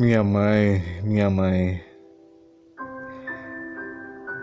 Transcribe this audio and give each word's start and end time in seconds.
Minha 0.00 0.24
mãe, 0.24 0.82
minha 1.04 1.28
mãe, 1.28 1.78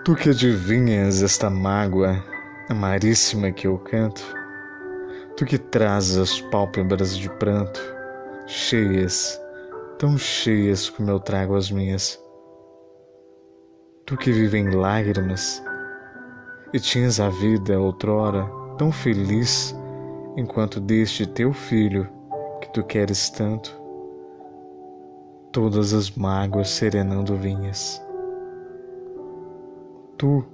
tu 0.05 0.13
que 0.13 0.29
adivinhas 0.29 1.23
esta 1.23 1.49
mágoa 1.49 2.23
amaríssima 2.69 3.51
que 3.51 3.65
eu 3.65 3.79
canto, 3.79 4.21
tu 5.35 5.46
que 5.46 5.57
trazes 5.57 6.15
as 6.17 6.39
pálpebras 6.39 7.17
de 7.17 7.28
pranto, 7.28 7.81
cheias, 8.46 9.42
tão 9.97 10.15
cheias 10.15 10.92
como 10.92 11.10
eu 11.10 11.20
trago 11.20 11.56
as 11.56 11.71
minhas, 11.71 12.24
tu 14.05 14.15
que 14.15 14.31
vive 14.31 14.60
em 14.60 14.69
lágrimas? 14.69 15.63
E 16.71 16.80
tinhas 16.80 17.20
a 17.20 17.30
vida 17.30 17.80
outrora 17.80 18.48
tão 18.77 18.91
feliz 18.91 19.76
enquanto 20.38 20.80
deste 20.80 21.26
teu 21.26 21.52
filho 21.52 22.08
que 22.62 22.71
tu 22.71 22.84
queres 22.84 23.31
tanto 23.31 23.86
todas 25.57 25.91
as 25.91 26.11
mágoas 26.11 26.70
serenando 26.70 27.35
vinhas. 27.35 27.99
Tu, 30.16 30.45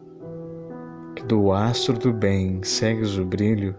que 1.13 1.23
do 1.25 1.51
astro 1.51 1.97
do 1.97 2.13
bem 2.13 2.63
segues 2.63 3.17
o 3.17 3.25
brilho, 3.25 3.75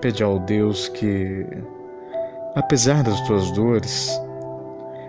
pede 0.00 0.24
ao 0.24 0.38
Deus 0.38 0.88
que, 0.88 1.46
apesar 2.54 3.02
das 3.02 3.20
tuas 3.26 3.50
dores, 3.50 4.18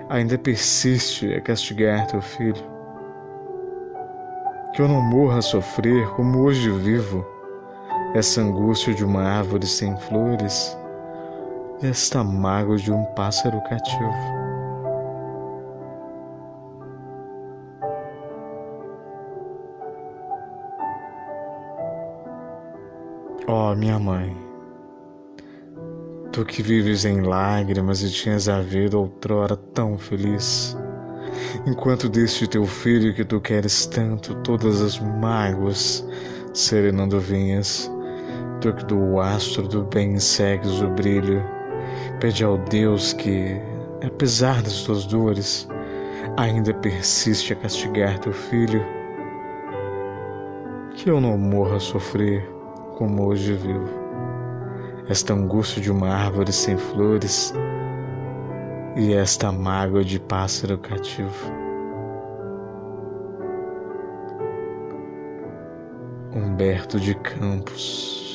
ainda 0.09 0.37
persiste 0.37 1.33
a 1.33 1.39
castigar 1.39 2.05
teu 2.07 2.21
filho. 2.21 2.61
Que 4.73 4.81
eu 4.81 4.89
não 4.89 5.01
morra 5.01 5.37
a 5.37 5.41
sofrer 5.41 6.09
como 6.09 6.39
hoje 6.39 6.69
vivo, 6.69 7.25
essa 8.13 8.41
angústia 8.41 8.93
de 8.93 9.05
uma 9.05 9.23
árvore 9.23 9.65
sem 9.65 9.95
flores 9.95 10.77
esta 11.81 12.21
mágoa 12.23 12.77
de 12.77 12.91
um 12.91 13.03
pássaro 13.13 13.61
cativo. 13.61 14.42
Ó 23.45 23.73
oh, 23.73 23.75
minha 23.75 23.99
mãe, 23.99 24.33
tu 26.31 26.45
que 26.45 26.63
vives 26.63 27.03
em 27.03 27.19
lágrimas 27.19 28.01
e 28.01 28.09
tinhas 28.09 28.47
a 28.47 28.61
vida 28.61 28.97
outrora 28.97 29.57
tão 29.57 29.97
feliz, 29.97 30.77
enquanto 31.67 32.07
deste 32.07 32.47
teu 32.47 32.65
filho 32.65 33.13
que 33.13 33.25
tu 33.25 33.41
queres 33.41 33.85
tanto 33.85 34.33
todas 34.43 34.81
as 34.81 34.97
mágoas 34.97 36.07
serenando 36.53 37.19
vinhas, 37.19 37.91
tu 38.61 38.71
que 38.73 38.85
do 38.85 39.19
astro 39.19 39.67
do 39.67 39.83
bem 39.83 40.17
segues 40.19 40.79
o 40.79 40.87
brilho, 40.91 41.43
pede 42.21 42.45
ao 42.45 42.57
Deus 42.57 43.11
que, 43.11 43.59
apesar 44.05 44.61
das 44.61 44.83
tuas 44.83 45.05
dores, 45.05 45.67
ainda 46.37 46.73
persiste 46.75 47.51
a 47.51 47.57
castigar 47.57 48.19
teu 48.19 48.31
filho, 48.31 48.81
que 50.95 51.09
eu 51.09 51.19
não 51.19 51.37
morra 51.37 51.75
a 51.75 51.81
sofrer 51.81 52.53
como 52.95 53.25
hoje 53.25 53.53
vivo. 53.53 53.89
Esta 55.09 55.33
angústia 55.33 55.81
de 55.81 55.91
uma 55.91 56.09
árvore 56.09 56.51
sem 56.51 56.77
flores 56.77 57.53
e 58.95 59.13
esta 59.13 59.51
mágoa 59.51 60.03
de 60.03 60.19
pássaro 60.19 60.77
cativo. 60.77 61.51
Humberto 66.35 66.99
de 66.99 67.13
Campos 67.15 68.32